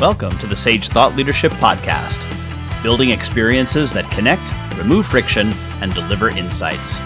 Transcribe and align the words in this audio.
Welcome 0.00 0.38
to 0.38 0.46
the 0.46 0.56
Sage 0.56 0.88
Thought 0.88 1.14
Leadership 1.14 1.52
Podcast, 1.52 2.18
building 2.82 3.10
experiences 3.10 3.92
that 3.92 4.10
connect, 4.10 4.40
remove 4.78 5.06
friction, 5.06 5.52
and 5.82 5.92
deliver 5.92 6.30
insights. 6.30 7.00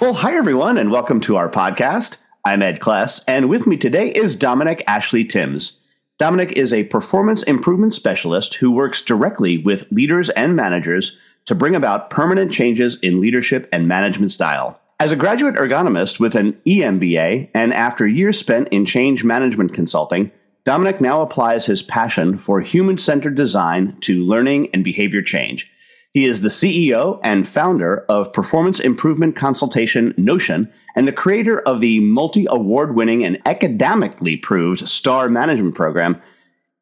Well, 0.00 0.14
hi, 0.14 0.34
everyone, 0.34 0.78
and 0.78 0.90
welcome 0.90 1.20
to 1.20 1.36
our 1.36 1.50
podcast. 1.50 2.16
I'm 2.42 2.62
Ed 2.62 2.80
Kless, 2.80 3.22
and 3.28 3.50
with 3.50 3.66
me 3.66 3.76
today 3.76 4.12
is 4.12 4.34
Dominic 4.34 4.82
Ashley 4.86 5.26
Timms. 5.26 5.76
Dominic 6.18 6.52
is 6.52 6.72
a 6.72 6.84
performance 6.84 7.42
improvement 7.42 7.92
specialist 7.92 8.54
who 8.54 8.70
works 8.70 9.02
directly 9.02 9.58
with 9.58 9.92
leaders 9.92 10.30
and 10.30 10.56
managers 10.56 11.18
to 11.44 11.54
bring 11.54 11.76
about 11.76 12.08
permanent 12.08 12.50
changes 12.50 12.96
in 13.02 13.20
leadership 13.20 13.68
and 13.70 13.86
management 13.86 14.32
style. 14.32 14.80
As 15.00 15.12
a 15.12 15.16
graduate 15.16 15.54
ergonomist 15.54 16.20
with 16.20 16.34
an 16.34 16.52
EMBA 16.66 17.48
and 17.54 17.72
after 17.72 18.06
years 18.06 18.38
spent 18.38 18.68
in 18.68 18.84
change 18.84 19.24
management 19.24 19.72
consulting, 19.72 20.30
Dominic 20.70 21.00
now 21.00 21.20
applies 21.20 21.66
his 21.66 21.82
passion 21.82 22.38
for 22.38 22.60
human 22.60 22.96
centered 22.96 23.34
design 23.34 23.96
to 24.02 24.22
learning 24.22 24.68
and 24.72 24.84
behavior 24.84 25.20
change. 25.20 25.68
He 26.14 26.26
is 26.26 26.42
the 26.42 26.48
CEO 26.48 27.18
and 27.24 27.48
founder 27.48 28.04
of 28.08 28.32
performance 28.32 28.78
improvement 28.78 29.34
consultation 29.34 30.14
Notion 30.16 30.72
and 30.94 31.08
the 31.08 31.12
creator 31.12 31.58
of 31.58 31.80
the 31.80 31.98
multi 31.98 32.46
award 32.48 32.94
winning 32.94 33.24
and 33.24 33.42
academically 33.46 34.36
proved 34.36 34.88
STAR 34.88 35.28
management 35.28 35.74
program 35.74 36.22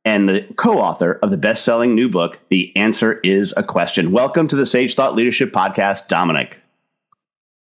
and 0.05 0.29
the 0.29 0.43
co 0.59 0.79
author 0.79 1.19
of 1.23 1.31
the 1.31 1.39
best 1.39 1.65
selling 1.65 1.95
new 1.95 2.11
book, 2.11 2.39
The 2.51 2.77
Answer 2.77 3.21
is 3.21 3.55
a 3.57 3.63
Question. 3.63 4.13
Welcome 4.13 4.49
to 4.49 4.57
the 4.57 4.67
Sage 4.67 4.97
Thought 4.97 5.15
Leadership 5.15 5.51
Podcast, 5.51 6.09
Dominic. 6.09 6.59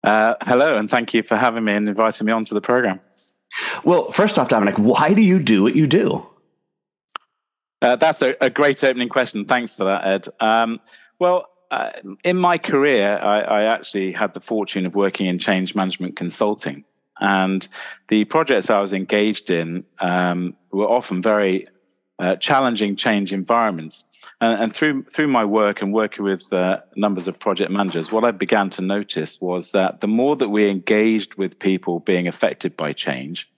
Uh, 0.03 0.35
hello, 0.41 0.75
and 0.75 0.89
thank 0.89 1.13
you 1.13 1.23
for 1.23 1.37
having 1.37 1.63
me 1.63 1.75
and 1.75 1.87
inviting 1.87 2.25
me 2.27 2.33
onto 2.33 2.55
the 2.55 2.61
program. 2.61 2.99
Well, 3.83 4.11
first 4.11 4.37
off, 4.37 4.49
Dominic, 4.49 4.75
why 4.77 5.13
do 5.13 5.21
you 5.21 5.39
do 5.39 5.63
what 5.63 5.75
you 5.75 5.87
do? 5.87 6.25
Uh, 7.81 7.95
that's 7.95 8.21
a, 8.21 8.35
a, 8.41 8.49
great 8.49 8.83
opening 8.83 9.09
question. 9.09 9.45
Thanks 9.45 9.75
for 9.75 9.85
that, 9.85 10.05
Ed. 10.05 10.27
Um, 10.39 10.81
well, 11.17 11.47
uh, 11.71 11.91
in 12.23 12.35
my 12.35 12.57
career, 12.57 13.17
I, 13.17 13.41
I, 13.41 13.63
actually 13.63 14.11
had 14.11 14.33
the 14.33 14.41
fortune 14.41 14.85
of 14.85 14.95
working 14.95 15.27
in 15.27 15.39
change 15.39 15.75
management 15.75 16.15
consulting. 16.15 16.83
And 17.21 17.67
the 18.07 18.25
projects 18.25 18.69
I 18.69 18.79
was 18.79 18.91
engaged 18.91 19.49
in 19.49 19.85
um, 19.99 20.55
were 20.71 20.87
often 20.87 21.21
very 21.21 21.67
uh, 22.19 22.35
challenging 22.35 22.95
change 22.95 23.31
environments. 23.31 24.03
And, 24.41 24.63
and, 24.63 24.75
through 24.75 25.03
through 25.03 25.29
my 25.29 25.45
work 25.45 25.81
and 25.81 25.93
working 25.93 26.25
with 26.25 26.51
uh, 26.51 26.79
numbers 26.95 27.27
of 27.27 27.39
project 27.39 27.71
managers, 27.71 28.11
what 28.11 28.25
I 28.25 28.31
began 28.31 28.69
to 28.71 28.81
notice 28.81 29.39
was 29.39 29.71
that 29.71 30.01
the 30.01 30.07
more 30.07 30.35
that 30.35 30.49
we 30.49 30.69
engaged 30.69 31.35
with 31.35 31.59
people 31.59 31.99
being 31.99 32.27
affected 32.27 32.75
by 32.75 32.93
change, 32.93 33.49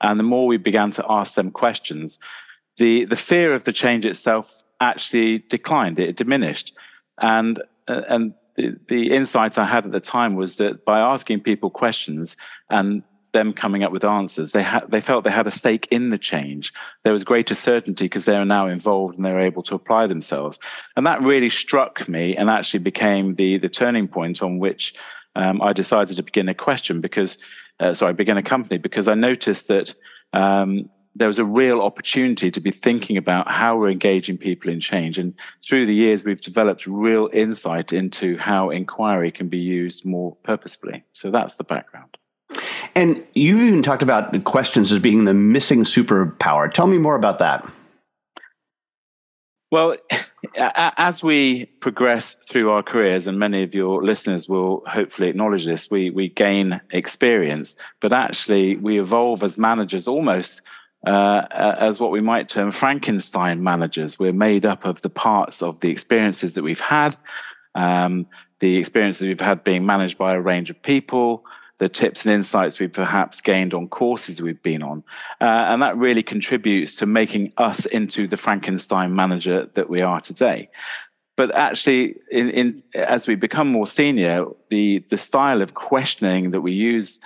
and 0.00 0.18
the 0.18 0.24
more 0.24 0.46
we 0.46 0.56
began 0.56 0.90
to 0.92 1.04
ask 1.08 1.34
them 1.34 1.50
questions, 1.50 2.18
the 2.78 3.04
the 3.04 3.16
fear 3.16 3.54
of 3.54 3.64
the 3.64 3.72
change 3.72 4.04
itself 4.04 4.64
actually 4.80 5.38
declined. 5.38 5.98
It 5.98 6.16
diminished, 6.16 6.74
and 7.18 7.60
uh, 7.86 8.02
and 8.08 8.34
the, 8.56 8.76
the 8.88 9.12
insight 9.12 9.58
I 9.58 9.64
had 9.64 9.86
at 9.86 9.92
the 9.92 10.00
time 10.00 10.34
was 10.34 10.56
that 10.56 10.84
by 10.84 10.98
asking 10.98 11.40
people 11.40 11.70
questions 11.70 12.36
and 12.68 13.02
them 13.32 13.52
coming 13.52 13.82
up 13.82 13.92
with 13.92 14.04
answers. 14.04 14.52
They 14.52 14.62
had 14.62 14.90
they 14.90 15.00
felt 15.00 15.24
they 15.24 15.30
had 15.30 15.46
a 15.46 15.50
stake 15.50 15.88
in 15.90 16.10
the 16.10 16.18
change. 16.18 16.72
There 17.04 17.12
was 17.12 17.24
greater 17.24 17.54
certainty 17.54 18.04
because 18.04 18.24
they 18.24 18.36
are 18.36 18.44
now 18.44 18.66
involved 18.66 19.16
and 19.16 19.24
they're 19.24 19.40
able 19.40 19.62
to 19.64 19.74
apply 19.74 20.06
themselves. 20.06 20.58
And 20.96 21.06
that 21.06 21.22
really 21.22 21.50
struck 21.50 22.08
me 22.08 22.36
and 22.36 22.50
actually 22.50 22.80
became 22.80 23.34
the 23.34 23.58
the 23.58 23.68
turning 23.68 24.08
point 24.08 24.42
on 24.42 24.58
which 24.58 24.94
um, 25.36 25.62
I 25.62 25.72
decided 25.72 26.16
to 26.16 26.22
begin 26.22 26.48
a 26.48 26.54
question 26.54 27.00
because 27.00 27.38
uh, 27.80 27.94
sorry, 27.94 28.12
begin 28.12 28.36
a 28.36 28.42
company 28.42 28.78
because 28.78 29.08
I 29.08 29.14
noticed 29.14 29.68
that 29.68 29.94
um, 30.32 30.90
there 31.16 31.28
was 31.28 31.38
a 31.38 31.44
real 31.44 31.80
opportunity 31.80 32.50
to 32.50 32.60
be 32.60 32.70
thinking 32.70 33.16
about 33.16 33.50
how 33.50 33.76
we're 33.76 33.90
engaging 33.90 34.38
people 34.38 34.70
in 34.70 34.80
change. 34.80 35.18
And 35.18 35.34
through 35.64 35.86
the 35.86 35.94
years, 35.94 36.22
we've 36.22 36.40
developed 36.40 36.86
real 36.86 37.28
insight 37.32 37.92
into 37.92 38.36
how 38.36 38.70
inquiry 38.70 39.32
can 39.32 39.48
be 39.48 39.58
used 39.58 40.04
more 40.04 40.36
purposefully. 40.42 41.02
So 41.12 41.30
that's 41.30 41.56
the 41.56 41.64
background. 41.64 42.16
And 42.94 43.24
you 43.34 43.60
even 43.60 43.82
talked 43.82 44.02
about 44.02 44.32
the 44.32 44.40
questions 44.40 44.92
as 44.92 44.98
being 44.98 45.24
the 45.24 45.34
missing 45.34 45.84
superpower. 45.84 46.72
Tell 46.72 46.86
me 46.86 46.98
more 46.98 47.16
about 47.16 47.38
that. 47.38 47.66
Well, 49.70 49.96
as 50.56 51.22
we 51.22 51.66
progress 51.66 52.34
through 52.34 52.70
our 52.70 52.82
careers, 52.82 53.26
and 53.26 53.38
many 53.38 53.62
of 53.62 53.74
your 53.74 54.02
listeners 54.02 54.48
will 54.48 54.82
hopefully 54.86 55.28
acknowledge 55.28 55.64
this, 55.64 55.90
we, 55.90 56.10
we 56.10 56.28
gain 56.28 56.80
experience, 56.90 57.76
but 58.00 58.12
actually 58.12 58.76
we 58.76 58.98
evolve 58.98 59.42
as 59.42 59.58
managers 59.58 60.08
almost 60.08 60.62
uh, 61.06 61.46
as 61.50 61.98
what 61.98 62.10
we 62.10 62.20
might 62.20 62.48
term 62.48 62.70
Frankenstein 62.70 63.62
managers. 63.62 64.18
We're 64.18 64.32
made 64.32 64.66
up 64.66 64.84
of 64.84 65.00
the 65.02 65.10
parts 65.10 65.62
of 65.62 65.80
the 65.80 65.88
experiences 65.88 66.54
that 66.54 66.62
we've 66.62 66.80
had, 66.80 67.16
um, 67.74 68.26
the 68.58 68.76
experiences 68.76 69.26
we've 69.26 69.40
had 69.40 69.64
being 69.64 69.86
managed 69.86 70.18
by 70.18 70.34
a 70.34 70.40
range 70.40 70.68
of 70.68 70.82
people, 70.82 71.44
the 71.80 71.88
tips 71.88 72.26
and 72.26 72.34
insights 72.34 72.78
we've 72.78 72.92
perhaps 72.92 73.40
gained 73.40 73.72
on 73.72 73.88
courses 73.88 74.42
we've 74.42 74.62
been 74.62 74.82
on. 74.82 75.02
Uh, 75.40 75.44
and 75.44 75.82
that 75.82 75.96
really 75.96 76.22
contributes 76.22 76.94
to 76.96 77.06
making 77.06 77.52
us 77.56 77.86
into 77.86 78.28
the 78.28 78.36
Frankenstein 78.36 79.14
manager 79.14 79.66
that 79.74 79.88
we 79.88 80.02
are 80.02 80.20
today. 80.20 80.68
But 81.36 81.54
actually, 81.54 82.16
in, 82.30 82.50
in, 82.50 82.82
as 82.94 83.26
we 83.26 83.34
become 83.34 83.68
more 83.68 83.86
senior, 83.86 84.44
the, 84.68 84.98
the 85.08 85.16
style 85.16 85.62
of 85.62 85.72
questioning 85.72 86.50
that 86.50 86.60
we 86.60 86.72
use 86.72 87.18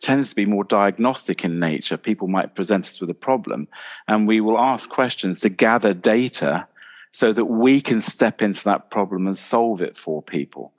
tends 0.00 0.30
to 0.30 0.34
be 0.34 0.46
more 0.46 0.64
diagnostic 0.64 1.44
in 1.44 1.60
nature. 1.60 1.96
People 1.96 2.26
might 2.26 2.56
present 2.56 2.88
us 2.88 3.00
with 3.00 3.08
a 3.08 3.14
problem, 3.14 3.68
and 4.08 4.26
we 4.26 4.40
will 4.40 4.58
ask 4.58 4.90
questions 4.90 5.38
to 5.40 5.48
gather 5.48 5.94
data 5.94 6.66
so 7.12 7.32
that 7.32 7.44
we 7.44 7.80
can 7.80 8.00
step 8.00 8.42
into 8.42 8.64
that 8.64 8.90
problem 8.90 9.28
and 9.28 9.38
solve 9.38 9.80
it 9.80 9.96
for 9.96 10.22
people. 10.22 10.72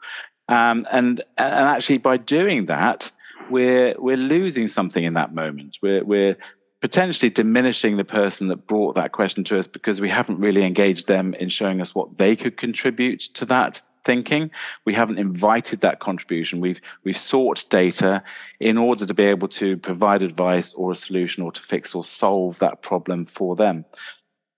Um, 0.48 0.86
and 0.92 1.22
and 1.38 1.54
actually, 1.54 2.00
by 2.00 2.18
doing 2.18 2.66
that, 2.66 3.12
we're 3.50 3.96
we're 3.98 4.18
losing 4.18 4.68
something 4.68 5.04
in 5.04 5.14
that 5.14 5.34
moment. 5.34 5.78
We're 5.82 6.04
we're 6.04 6.38
potentially 6.82 7.30
diminishing 7.30 7.96
the 7.96 8.04
person 8.04 8.50
that 8.50 8.68
brought 8.68 8.96
that 8.96 9.14
question 9.14 9.44
to 9.46 9.58
us 9.58 9.68
because 9.68 10.02
we 10.02 10.10
haven't 10.10 10.40
really 10.40 10.66
engaged 10.66 11.08
them 11.08 11.34
in 11.36 11.48
showing 11.48 11.80
us 11.80 11.96
what 11.96 12.18
they 12.18 12.36
could 12.36 12.58
contribute 12.58 13.22
to 13.22 13.46
that 13.46 13.82
thinking. 14.04 14.52
We 14.84 14.94
haven't 14.94 15.18
invited 15.18 15.80
that 15.80 16.00
contribution. 16.00 16.60
We've 16.60 16.82
we've 17.04 17.18
sought 17.18 17.66
data 17.70 18.24
in 18.60 18.78
order 18.78 19.06
to 19.06 19.14
be 19.14 19.24
able 19.24 19.48
to 19.50 19.78
provide 19.78 20.22
advice 20.22 20.74
or 20.74 20.92
a 20.92 20.96
solution 20.96 21.44
or 21.44 21.52
to 21.52 21.62
fix 21.62 21.96
or 21.96 22.04
solve 22.04 22.60
that 22.60 22.82
problem 22.82 23.26
for 23.26 23.56
them. 23.56 23.86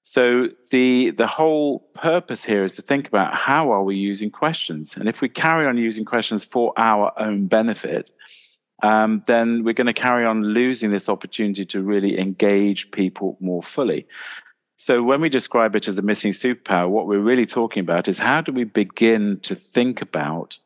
So 0.08 0.50
the 0.70 1.10
the 1.10 1.26
whole 1.26 1.80
purpose 1.96 2.46
here 2.46 2.64
is 2.64 2.76
to 2.76 2.84
think 2.84 3.08
about 3.08 3.34
how 3.34 3.72
are 3.72 3.84
we 3.84 3.96
using 3.96 4.30
questions, 4.30 4.96
and 4.96 5.10
if 5.10 5.20
we 5.20 5.28
carry 5.28 5.66
on 5.66 5.80
using 5.80 6.06
questions 6.06 6.46
for 6.46 6.74
our 6.78 7.12
own 7.18 7.48
benefit, 7.48 8.12
um, 8.84 9.24
then 9.26 9.64
we're 9.64 9.74
going 9.74 9.88
to 9.88 9.94
carry 9.94 10.24
on 10.24 10.44
losing 10.44 10.92
this 10.92 11.10
opportunity 11.10 11.66
to 11.66 11.82
really 11.82 12.20
engage 12.20 12.92
people 12.92 13.36
more 13.40 13.64
fully. 13.64 14.06
So 14.78 15.02
when 15.02 15.22
we 15.22 15.30
describe 15.30 15.76
it 15.76 15.88
as 15.88 15.98
a 15.98 16.04
missing 16.04 16.34
superpower, 16.34 16.88
what 16.88 17.08
we're 17.08 17.20
really 17.32 17.48
talking 17.48 17.82
about 17.82 18.08
is 18.08 18.20
how 18.20 18.42
do 18.42 18.52
we 18.52 18.64
begin 18.64 19.40
to 19.40 19.56
think 19.56 20.04
about 20.04 20.60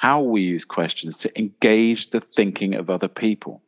how 0.00 0.20
we 0.20 0.40
use 0.40 0.64
questions 0.64 1.16
to 1.18 1.38
engage 1.38 2.10
the 2.10 2.20
thinking 2.20 2.74
of 2.74 2.90
other 2.90 3.06
people. 3.06 3.62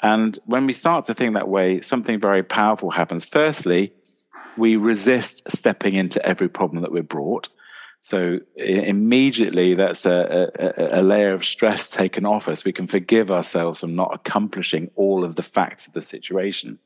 And 0.00 0.38
when 0.44 0.64
we 0.64 0.72
start 0.72 1.06
to 1.06 1.14
think 1.14 1.34
that 1.34 1.48
way, 1.48 1.80
something 1.80 2.20
very 2.20 2.44
powerful 2.44 2.90
happens. 2.90 3.24
Firstly, 3.24 3.92
we 4.56 4.76
resist 4.76 5.42
stepping 5.48 5.94
into 5.94 6.24
every 6.24 6.48
problem 6.48 6.82
that 6.82 6.92
we're 6.92 7.02
brought. 7.02 7.48
So 8.00 8.38
immediately, 8.56 9.74
that's 9.74 10.06
a, 10.06 10.50
a, 10.58 11.00
a, 11.00 11.02
layer 11.02 11.34
of 11.34 11.44
stress 11.44 11.90
taken 11.90 12.24
off 12.24 12.46
us. 12.46 12.64
We 12.64 12.72
can 12.72 12.86
forgive 12.86 13.30
ourselves 13.30 13.80
from 13.80 13.96
not 13.96 14.14
accomplishing 14.14 14.88
all 14.94 15.24
of 15.24 15.34
the 15.34 15.42
facts 15.42 15.88
of 15.88 15.94
the 15.94 16.00
situation. 16.00 16.78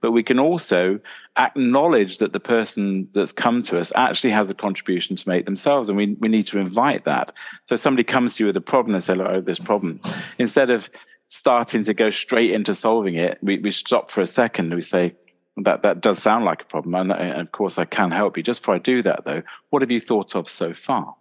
But 0.00 0.12
we 0.12 0.22
can 0.22 0.38
also 0.38 1.00
acknowledge 1.36 2.18
that 2.18 2.32
the 2.32 2.40
person 2.40 3.08
that's 3.12 3.32
come 3.32 3.62
to 3.64 3.80
us 3.80 3.92
actually 3.96 4.30
has 4.30 4.50
a 4.50 4.54
contribution 4.54 5.16
to 5.16 5.28
make 5.28 5.46
themselves, 5.46 5.88
and 5.88 5.98
we, 5.98 6.16
we 6.20 6.28
need 6.28 6.46
to 6.46 6.58
invite 6.58 7.04
that. 7.04 7.34
So 7.64 7.74
somebody 7.74 8.04
comes 8.04 8.36
to 8.36 8.44
you 8.44 8.46
with 8.46 8.56
a 8.56 8.62
problem 8.62 8.94
and 8.94 9.02
say, 9.02 9.18
"Oh, 9.18 9.40
this 9.40 9.58
problem," 9.58 10.00
instead 10.38 10.70
of 10.70 10.88
starting 11.26 11.82
to 11.82 11.94
go 11.94 12.10
straight 12.10 12.50
into 12.50 12.74
solving 12.74 13.14
it, 13.14 13.38
we, 13.42 13.58
we 13.58 13.70
stop 13.70 14.10
for 14.10 14.20
a 14.20 14.26
second 14.26 14.66
and 14.66 14.74
we 14.74 14.82
say, 14.82 15.14
that 15.56 15.82
that 15.82 16.00
does 16.00 16.18
sound 16.18 16.44
like 16.44 16.62
a 16.62 16.66
problem, 16.66 16.94
and, 16.94 17.12
and, 17.12 17.40
of 17.40 17.52
course 17.52 17.78
I 17.78 17.84
can 17.84 18.10
help 18.10 18.36
you. 18.36 18.42
Just 18.42 18.60
before 18.60 18.76
I 18.76 18.78
do 18.78 19.02
that, 19.02 19.24
though, 19.24 19.42
what 19.70 19.82
have 19.82 19.90
you 19.90 20.00
thought 20.00 20.34
of 20.34 20.48
so 20.48 20.72
far? 20.72 21.14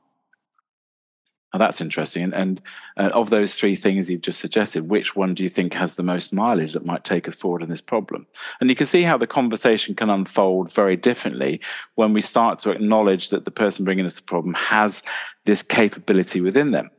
Now 1.54 1.60
that's 1.60 1.82
interesting. 1.82 2.24
And, 2.24 2.34
and 2.34 2.62
uh, 2.98 3.10
of 3.14 3.30
those 3.30 3.56
three 3.56 3.76
things 3.76 4.10
you've 4.10 4.22
just 4.22 4.40
suggested, 4.40 4.90
which 4.90 5.16
one 5.16 5.34
do 5.34 5.44
you 5.44 5.50
think 5.50 5.74
has 5.74 5.96
the 5.96 6.04
most 6.04 6.32
mileage 6.32 6.74
that 6.74 6.86
might 6.86 7.04
take 7.04 7.28
us 7.28 7.36
forward 7.36 7.62
in 7.62 7.70
this 7.70 7.82
problem? 7.82 8.26
And 8.60 8.70
you 8.70 8.76
can 8.76 8.88
see 8.88 9.02
how 9.04 9.18
the 9.18 9.28
conversation 9.28 9.94
can 9.94 10.10
unfold 10.10 10.72
very 10.72 10.96
differently 10.96 11.60
when 11.96 12.14
we 12.14 12.22
start 12.22 12.60
to 12.60 12.72
acknowledge 12.72 13.30
that 13.30 13.44
the 13.44 13.52
person 13.52 13.84
bringing 13.84 14.06
us 14.06 14.16
the 14.16 14.22
problem 14.22 14.54
has 14.54 15.04
this 15.44 15.62
capability 15.62 16.40
within 16.40 16.72
them. 16.72 16.90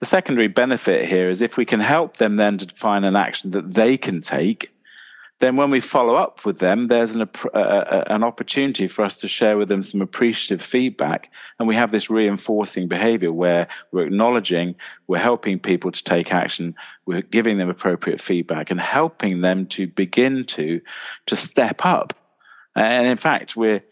The 0.00 0.06
secondary 0.06 0.48
benefit 0.48 1.06
here 1.06 1.30
is 1.30 1.40
if 1.40 1.56
we 1.56 1.64
can 1.64 1.80
help 1.80 2.18
them 2.18 2.36
then 2.36 2.58
to 2.58 2.66
define 2.66 3.04
an 3.04 3.16
action 3.16 3.52
that 3.52 3.72
they 3.72 3.96
can 3.96 4.20
take 4.20 4.70
then 5.38 5.56
when 5.56 5.70
we 5.70 5.80
follow 5.80 6.14
up 6.14 6.46
with 6.46 6.60
them, 6.60 6.86
there's 6.86 7.10
an, 7.10 7.28
uh, 7.52 8.04
an 8.06 8.24
opportunity 8.24 8.88
for 8.88 9.04
us 9.04 9.20
to 9.20 9.28
share 9.28 9.58
with 9.58 9.68
them 9.68 9.82
some 9.82 10.00
appreciative 10.00 10.64
feedback. 10.64 11.30
And 11.58 11.68
we 11.68 11.74
have 11.74 11.92
this 11.92 12.08
reinforcing 12.08 12.88
behavior 12.88 13.32
where 13.32 13.68
we're 13.92 14.06
acknowledging, 14.06 14.76
we're 15.06 15.18
helping 15.18 15.58
people 15.58 15.92
to 15.92 16.02
take 16.02 16.32
action, 16.32 16.74
we're 17.04 17.20
giving 17.20 17.58
them 17.58 17.68
appropriate 17.68 18.20
feedback 18.20 18.70
and 18.70 18.80
helping 18.80 19.42
them 19.42 19.66
to 19.66 19.86
begin 19.88 20.44
to, 20.44 20.80
to 21.26 21.36
step 21.36 21.84
up. 21.84 22.14
And 22.74 23.06
in 23.06 23.18
fact, 23.18 23.56
we're, 23.56 23.82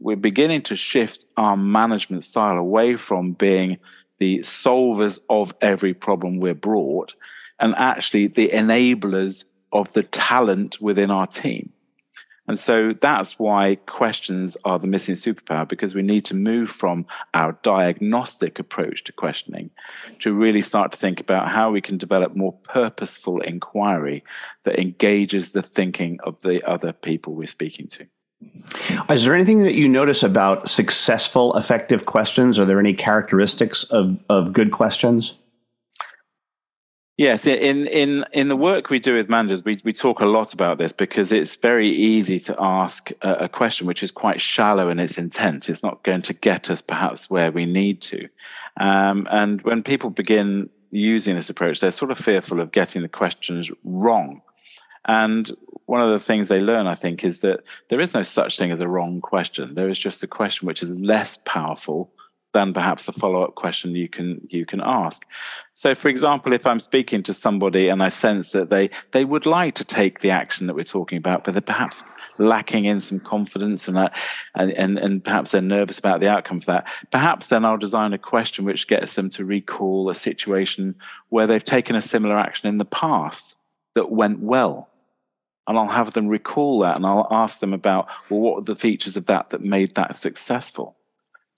we're 0.00 0.16
beginning 0.16 0.62
to 0.62 0.74
shift 0.74 1.26
our 1.36 1.56
management 1.56 2.24
style 2.24 2.58
away 2.58 2.96
from 2.96 3.32
being 3.32 3.78
the 4.18 4.40
solvers 4.40 5.20
of 5.30 5.54
every 5.60 5.94
problem 5.94 6.40
we're 6.40 6.54
brought 6.54 7.14
and 7.60 7.74
actually 7.76 8.26
the 8.26 8.48
enablers 8.48 9.44
of 9.72 9.92
the 9.92 10.02
talent 10.02 10.80
within 10.80 11.10
our 11.10 11.26
team. 11.26 11.72
And 12.48 12.58
so 12.58 12.94
that's 12.94 13.38
why 13.38 13.74
questions 13.86 14.56
are 14.64 14.78
the 14.78 14.86
missing 14.86 15.16
superpower 15.16 15.68
because 15.68 15.94
we 15.94 16.00
need 16.00 16.24
to 16.24 16.34
move 16.34 16.70
from 16.70 17.06
our 17.34 17.58
diagnostic 17.62 18.58
approach 18.58 19.04
to 19.04 19.12
questioning 19.12 19.70
to 20.20 20.32
really 20.32 20.62
start 20.62 20.92
to 20.92 20.98
think 20.98 21.20
about 21.20 21.50
how 21.50 21.70
we 21.70 21.82
can 21.82 21.98
develop 21.98 22.34
more 22.34 22.54
purposeful 22.54 23.42
inquiry 23.42 24.24
that 24.64 24.78
engages 24.80 25.52
the 25.52 25.62
thinking 25.62 26.18
of 26.24 26.40
the 26.40 26.66
other 26.66 26.94
people 26.94 27.34
we're 27.34 27.46
speaking 27.46 27.86
to. 27.88 28.06
Is 29.10 29.24
there 29.24 29.34
anything 29.34 29.64
that 29.64 29.74
you 29.74 29.86
notice 29.86 30.22
about 30.22 30.70
successful, 30.70 31.54
effective 31.54 32.06
questions? 32.06 32.58
Are 32.58 32.64
there 32.64 32.80
any 32.80 32.94
characteristics 32.94 33.84
of, 33.84 34.18
of 34.30 34.54
good 34.54 34.70
questions? 34.70 35.34
Yes, 37.18 37.48
in 37.48 37.88
in 37.88 38.24
in 38.32 38.46
the 38.46 38.54
work 38.54 38.90
we 38.90 39.00
do 39.00 39.16
with 39.16 39.28
managers, 39.28 39.64
we 39.64 39.80
we 39.82 39.92
talk 39.92 40.20
a 40.20 40.26
lot 40.26 40.54
about 40.54 40.78
this 40.78 40.92
because 40.92 41.32
it's 41.32 41.56
very 41.56 41.88
easy 41.88 42.38
to 42.38 42.54
ask 42.60 43.10
a, 43.22 43.32
a, 43.34 43.48
question 43.48 43.88
which 43.88 44.04
is 44.04 44.12
quite 44.12 44.40
shallow 44.40 44.88
in 44.88 45.00
its 45.00 45.18
intent. 45.18 45.68
It's 45.68 45.82
not 45.82 46.04
going 46.04 46.22
to 46.22 46.32
get 46.32 46.70
us 46.70 46.80
perhaps 46.80 47.28
where 47.28 47.50
we 47.50 47.66
need 47.66 48.00
to, 48.02 48.28
um, 48.76 49.26
and 49.32 49.60
when 49.62 49.82
people 49.82 50.10
begin 50.10 50.70
using 50.92 51.34
this 51.34 51.50
approach, 51.50 51.80
they're 51.80 51.90
sort 51.90 52.12
of 52.12 52.18
fearful 52.18 52.60
of 52.60 52.70
getting 52.70 53.02
the 53.02 53.08
questions 53.08 53.68
wrong. 53.82 54.40
And 55.06 55.50
one 55.86 56.00
of 56.00 56.12
the 56.12 56.24
things 56.24 56.46
they 56.46 56.60
learn, 56.60 56.86
I 56.86 56.94
think, 56.94 57.24
is 57.24 57.40
that 57.40 57.64
there 57.88 58.00
is 58.00 58.14
no 58.14 58.22
such 58.22 58.56
thing 58.56 58.70
as 58.70 58.80
a 58.80 58.86
wrong 58.86 59.18
question. 59.20 59.74
There 59.74 59.88
is 59.88 59.98
just 59.98 60.22
a 60.22 60.28
question 60.28 60.68
which 60.68 60.84
is 60.84 60.94
less 60.94 61.40
powerful 61.44 62.12
than 62.52 62.72
perhaps 62.72 63.06
a 63.08 63.12
follow-up 63.12 63.54
question 63.54 63.94
you 63.94 64.08
can 64.08 64.40
you 64.48 64.64
can 64.64 64.80
ask. 64.82 65.24
So, 65.74 65.94
for 65.94 66.08
example, 66.08 66.52
if 66.52 66.66
I'm 66.66 66.80
speaking 66.80 67.22
to 67.24 67.34
somebody 67.34 67.88
and 67.88 68.02
I 68.02 68.08
sense 68.08 68.52
that 68.52 68.70
they 68.70 68.90
they 69.12 69.24
would 69.24 69.46
like 69.46 69.74
to 69.76 69.84
take 69.84 70.20
the 70.20 70.30
action 70.30 70.66
that 70.66 70.74
we're 70.74 70.84
talking 70.84 71.18
about, 71.18 71.44
but 71.44 71.52
they're 71.52 71.60
perhaps 71.60 72.02
lacking 72.38 72.86
in 72.86 73.00
some 73.00 73.20
confidence 73.20 73.86
and 73.86 73.96
that, 73.96 74.16
and, 74.54 74.72
and 74.72 74.98
and 74.98 75.24
perhaps 75.24 75.50
they're 75.50 75.60
nervous 75.60 75.98
about 75.98 76.20
the 76.20 76.28
outcome 76.28 76.58
of 76.58 76.66
that. 76.66 76.86
Perhaps 77.10 77.48
then 77.48 77.64
I'll 77.64 77.76
design 77.76 78.12
a 78.12 78.18
question 78.18 78.64
which 78.64 78.88
gets 78.88 79.14
them 79.14 79.30
to 79.30 79.44
recall 79.44 80.08
a 80.08 80.14
situation 80.14 80.94
where 81.28 81.46
they've 81.46 81.62
taken 81.62 81.96
a 81.96 82.02
similar 82.02 82.36
action 82.36 82.68
in 82.68 82.78
the 82.78 82.84
past 82.84 83.56
that 83.94 84.10
went 84.10 84.40
well. 84.40 84.88
And 85.66 85.76
I'll 85.76 85.88
have 85.88 86.14
them 86.14 86.28
recall 86.28 86.80
that 86.80 86.96
and 86.96 87.04
I'll 87.04 87.28
ask 87.30 87.60
them 87.60 87.74
about, 87.74 88.08
well, 88.30 88.40
what 88.40 88.56
were 88.56 88.62
the 88.62 88.74
features 88.74 89.18
of 89.18 89.26
that 89.26 89.50
that 89.50 89.60
made 89.60 89.96
that 89.96 90.16
successful? 90.16 90.97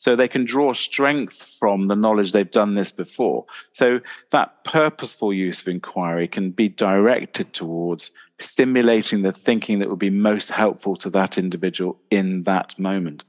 So 0.01 0.17
they 0.17 0.29
can 0.29 0.47
draw 0.47 0.73
strength 0.73 1.43
from 1.59 1.89
the 1.89 1.95
knowledge 1.95 2.33
they've 2.33 2.51
done 2.51 2.75
this 2.75 2.91
before. 2.91 3.45
So 3.75 4.01
that 4.31 4.65
purposeful 4.65 5.31
use 5.31 5.61
of 5.61 5.69
inquiry 5.69 6.27
can 6.27 6.53
be 6.53 6.71
directed 6.71 7.53
towards 7.53 8.11
stimulating 8.39 9.21
the 9.21 9.31
thinking 9.31 9.79
that 9.79 9.91
would 9.91 9.99
be 9.99 10.09
most 10.09 10.53
helpful 10.53 10.97
to 10.97 11.11
that 11.11 11.37
individual 11.37 12.01
in 12.11 12.45
that 12.45 12.79
moment. 12.79 13.25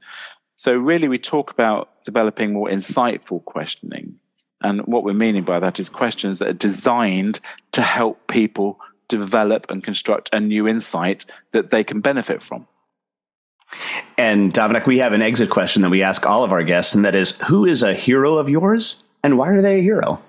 So, 0.56 0.72
really, 0.72 1.08
we 1.08 1.18
talk 1.18 1.50
about 1.50 2.02
developing 2.06 2.54
more 2.54 2.70
insightful 2.70 3.44
questioning. 3.44 4.18
And 4.62 4.80
what 4.86 5.04
we're 5.04 5.12
meaning 5.12 5.42
by 5.42 5.58
that 5.58 5.78
is 5.78 5.90
questions 5.90 6.38
that 6.38 6.48
are 6.48 6.54
designed 6.54 7.38
to 7.72 7.82
help 7.82 8.28
people 8.28 8.80
develop 9.08 9.66
and 9.68 9.84
construct 9.84 10.30
a 10.32 10.40
new 10.40 10.66
insight 10.66 11.26
that 11.50 11.68
they 11.68 11.84
can 11.84 12.00
benefit 12.00 12.42
from. 12.42 12.66
And 14.18 14.52
Dominic, 14.52 14.86
we 14.86 14.98
have 14.98 15.12
an 15.12 15.22
exit 15.22 15.50
question 15.50 15.82
that 15.82 15.90
we 15.90 16.02
ask 16.02 16.26
all 16.26 16.44
of 16.44 16.52
our 16.52 16.62
guests, 16.62 16.94
and 16.94 17.04
that 17.04 17.14
is 17.14 17.38
who 17.42 17.64
is 17.64 17.82
a 17.82 17.94
hero 17.94 18.36
of 18.36 18.48
yours 18.48 19.02
and 19.22 19.38
why 19.38 19.48
are 19.48 19.62
they 19.62 19.78
a 19.78 19.82
hero? 19.82 20.20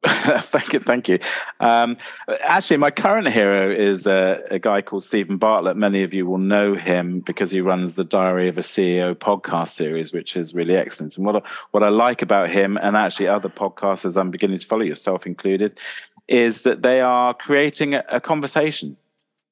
thank 0.06 0.72
you, 0.72 0.78
thank 0.78 1.08
you. 1.08 1.18
Um, 1.58 1.96
actually, 2.44 2.76
my 2.76 2.90
current 2.90 3.28
hero 3.28 3.70
is 3.70 4.06
a, 4.06 4.40
a, 4.48 4.58
guy 4.60 4.80
called 4.80 5.02
Steven 5.02 5.38
Bartlett. 5.38 5.76
Many 5.76 6.04
of 6.04 6.14
you 6.14 6.24
will 6.24 6.38
know 6.38 6.74
him 6.76 7.18
because 7.18 7.50
he 7.50 7.60
runs 7.60 7.96
the 7.96 8.04
Diary 8.04 8.48
of 8.48 8.56
a 8.58 8.62
CEO 8.62 9.14
podcast 9.16 9.70
series, 9.70 10.12
which 10.12 10.36
is 10.36 10.54
really 10.54 10.76
excellent. 10.76 11.16
And 11.16 11.26
what 11.26 11.36
I, 11.36 11.48
what 11.72 11.82
I 11.82 11.88
like 11.88 12.22
about 12.22 12.48
him, 12.48 12.78
and 12.80 12.96
actually 12.96 13.26
other 13.26 13.48
podcasters 13.48 14.16
I'm 14.16 14.30
beginning 14.30 14.60
to 14.60 14.66
follow, 14.66 14.82
yourself 14.82 15.26
included, 15.26 15.78
is 16.28 16.62
that 16.62 16.82
they 16.82 17.00
are 17.00 17.34
creating 17.34 17.94
a, 17.94 18.04
a 18.08 18.20
conversation 18.20 18.96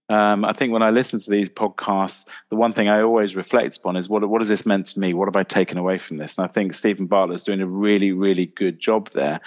um, 0.08 0.44
I 0.44 0.52
think 0.52 0.72
when 0.72 0.82
I 0.82 0.90
listen 0.90 1.18
to 1.18 1.30
these 1.30 1.50
podcasts, 1.50 2.26
the 2.50 2.56
one 2.56 2.72
thing 2.72 2.88
I 2.88 3.02
always 3.02 3.34
reflect 3.34 3.76
upon 3.76 3.96
is 3.96 4.08
what 4.08 4.28
what 4.28 4.40
has 4.40 4.48
this 4.48 4.66
meant 4.66 4.86
to 4.88 5.00
me? 5.00 5.14
What 5.14 5.26
have 5.26 5.36
I 5.36 5.42
taken 5.42 5.78
away 5.78 5.98
from 5.98 6.18
this? 6.18 6.36
And 6.36 6.44
I 6.44 6.48
think 6.48 6.74
Steven 6.74 7.06
Bartlett 7.06 7.36
is 7.36 7.44
doing 7.44 7.60
a 7.60 7.66
really, 7.66 8.12
really 8.12 8.46
good 8.46 8.78
job 8.78 9.10
there. 9.10 9.40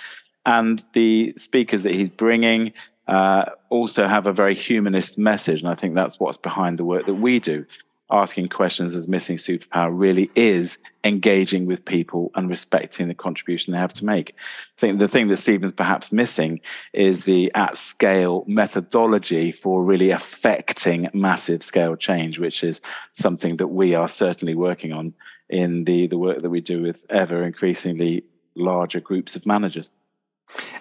And 0.46 0.84
the 0.94 1.34
speakers 1.38 1.84
that 1.84 1.94
he's 1.94 2.10
bringing 2.10 2.74
uh, 3.08 3.46
also 3.70 4.08
have 4.08 4.28
a 4.28 4.34
very 4.34 4.56
humanist 4.56 5.18
message, 5.18 5.62
and 5.62 5.70
I 5.70 5.76
think 5.76 5.96
that's 5.96 6.20
what's 6.20 6.38
behind 6.38 6.78
the 6.78 6.86
work 6.86 7.06
that 7.06 7.16
we 7.16 7.40
do 7.40 7.66
asking 8.12 8.50
questions 8.50 8.96
as 8.96 9.08
missing 9.08 9.38
superpower 9.38 9.90
really 9.92 10.30
is 10.36 10.78
engaging 11.04 11.66
with 11.66 11.86
people 11.86 12.32
and 12.36 12.50
respecting 12.50 13.08
the 13.08 13.14
contribution 13.14 13.72
they 13.72 13.80
have 13.80 13.94
to 13.94 14.06
make. 14.06 14.32
I 14.32 14.80
think 14.80 15.00
the 15.00 15.08
thing 15.08 15.28
that 15.28 15.38
Steven's 15.38 15.74
perhaps 15.74 16.12
missing 16.12 16.60
is 16.94 17.26
the 17.26 17.52
at 17.56 17.78
scale 17.78 18.44
methodology 18.48 19.52
for 19.52 19.84
really 19.84 20.12
affecting 20.12 21.10
massive 21.14 21.64
scale 21.64 21.96
change, 21.96 22.40
which 22.40 22.64
is 22.64 22.82
something 23.14 23.58
that 23.58 23.68
we 23.68 23.96
are 23.96 24.10
certainly 24.10 24.56
working 24.56 24.92
on 24.92 25.14
in 25.50 25.84
the, 25.86 26.08
the 26.08 26.18
work 26.18 26.42
that 26.42 26.50
we 26.50 26.62
do 26.62 26.82
with 26.82 27.06
ever 27.10 27.44
increasingly 27.44 28.24
larger 28.56 29.00
groups 29.00 29.36
of 29.36 29.46
managers. 29.46 29.92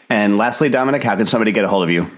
And 0.09 0.39
lastly, 0.39 0.69
Dominic, 0.69 1.03
how 1.03 1.17
can 1.17 1.27
somebody 1.27 1.53
get 1.53 1.65
a 1.65 1.69
hold 1.69 1.85
of 1.85 1.91
you? 1.91 2.11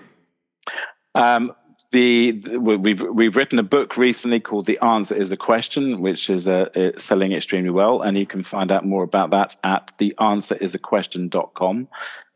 Um, 1.14 1.52
the, 1.92 2.32
the, 2.32 2.60
we've 2.60 3.00
we've 3.02 3.34
written 3.34 3.58
a 3.58 3.64
book 3.64 3.96
recently 3.96 4.38
called 4.38 4.66
"The 4.66 4.78
Answer 4.78 5.16
Is 5.16 5.32
a 5.32 5.36
Question," 5.36 6.00
which 6.00 6.30
is 6.30 6.46
uh, 6.46 6.92
selling 6.96 7.32
extremely 7.32 7.70
well, 7.70 8.02
and 8.02 8.16
you 8.16 8.26
can 8.26 8.44
find 8.44 8.70
out 8.70 8.86
more 8.86 9.02
about 9.02 9.30
that 9.30 9.56
at 9.64 9.90
theanswerisaquestion.com. 9.98 11.88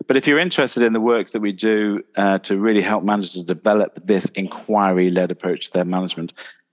But 0.07 0.17
if 0.17 0.27
you're 0.27 0.41
interested 0.41 0.83
in 0.83 0.93
the 0.93 1.01
work 1.01 1.31
that 1.31 1.41
we 1.41 1.53
do 1.53 2.03
uh, 2.17 2.41
to 2.41 2.59
really 2.59 2.83
help 2.83 3.05
managers 3.05 3.45
develop 3.45 4.05
this 4.05 4.25
inquiry-led 4.31 5.31
approach 5.31 5.67
to 5.67 5.73
their 5.73 5.85
management, 5.85 6.33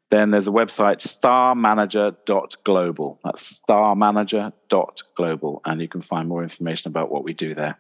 then 0.09 0.31
there's 0.31 0.47
a 0.47 0.51
website 0.51 1.01
starmanager.global. 1.01 3.19
That's 3.23 3.61
starmanager.global, 3.61 5.61
and 5.65 5.81
you 5.81 5.88
can 5.88 6.01
find 6.01 6.27
more 6.27 6.41
information 6.41 6.89
about 6.89 7.11
what 7.11 7.23
we 7.23 7.33
do 7.33 7.53
there. 7.53 7.77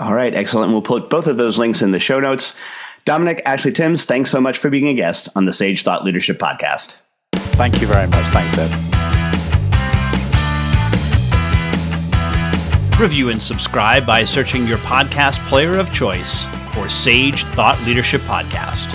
All 0.00 0.14
right, 0.14 0.32
excellent. 0.32 0.70
We'll 0.70 0.80
put 0.80 1.10
both 1.10 1.26
of 1.26 1.38
those 1.38 1.58
links 1.58 1.82
in 1.82 1.90
the 1.90 1.98
show 1.98 2.20
notes. 2.20 2.54
Dominic 3.08 3.40
Ashley 3.46 3.72
Timms, 3.72 4.04
thanks 4.04 4.30
so 4.30 4.38
much 4.38 4.58
for 4.58 4.68
being 4.68 4.86
a 4.86 4.92
guest 4.92 5.30
on 5.34 5.46
the 5.46 5.52
Sage 5.54 5.82
Thought 5.82 6.04
Leadership 6.04 6.38
Podcast. 6.38 6.98
Thank 7.32 7.80
you 7.80 7.86
very 7.86 8.06
much. 8.06 8.22
Thanks, 8.26 8.58
Ed. 8.58 8.70
Review 13.00 13.30
and 13.30 13.42
subscribe 13.42 14.04
by 14.04 14.24
searching 14.24 14.66
your 14.66 14.76
podcast 14.76 15.38
player 15.48 15.78
of 15.78 15.90
choice 15.90 16.44
for 16.74 16.90
Sage 16.90 17.44
Thought 17.44 17.80
Leadership 17.86 18.20
Podcast. 18.20 18.92